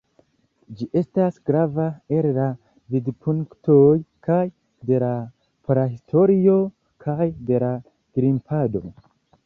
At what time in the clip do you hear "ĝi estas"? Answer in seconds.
0.77-1.35